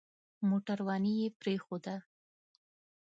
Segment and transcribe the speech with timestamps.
[0.49, 1.95] موټرواني يې پرېښوده.